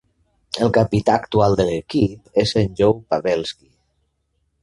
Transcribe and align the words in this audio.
El 0.67 0.71
capità 0.77 1.17
actual 1.23 1.57
de 1.59 1.67
l'equip 1.67 2.41
és 2.45 2.55
en 2.63 2.73
Joe 2.81 2.97
Pavelski. 3.13 3.69